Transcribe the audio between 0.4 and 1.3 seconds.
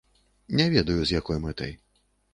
Не ведаю, з